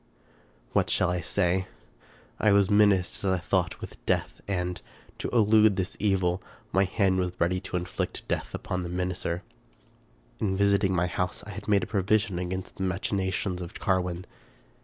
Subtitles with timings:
[0.73, 1.67] What shall I say?
[2.39, 4.81] I was menaced, as I thought, with death, and,
[5.19, 9.43] to elude this evil, my hand was ready to inflict death upon the menacer.
[10.39, 14.25] In visiting my house, I had made provision against the machinations of Carwin.